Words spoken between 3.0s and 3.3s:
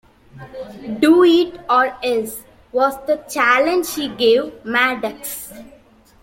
the